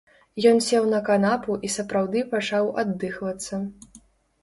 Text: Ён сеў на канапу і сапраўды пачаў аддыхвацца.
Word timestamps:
Ён 0.51 0.61
сеў 0.67 0.87
на 0.93 1.01
канапу 1.09 1.59
і 1.69 1.73
сапраўды 1.75 2.25
пачаў 2.35 2.75
аддыхвацца. 2.85 3.65